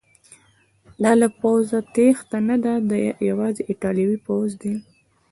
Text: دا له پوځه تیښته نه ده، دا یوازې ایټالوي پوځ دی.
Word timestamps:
دا 1.03 1.11
له 1.21 1.27
پوځه 1.39 1.77
تیښته 1.95 2.37
نه 2.49 2.55
ده، 2.63 2.73
دا 2.89 2.97
یوازې 3.29 3.61
ایټالوي 3.69 4.17
پوځ 4.27 4.49
دی. 4.61 4.73